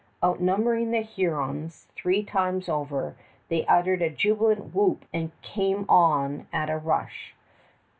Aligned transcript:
Outnumbering 0.23 0.89
the 0.89 1.01
Hurons 1.01 1.85
three 1.95 2.23
times 2.23 2.67
over, 2.67 3.15
they 3.49 3.67
uttered 3.67 4.01
a 4.01 4.09
jubilant 4.09 4.73
whoop 4.73 5.05
and 5.13 5.29
came 5.43 5.85
on 5.87 6.47
at 6.51 6.71
a 6.71 6.77
rush. 6.79 7.35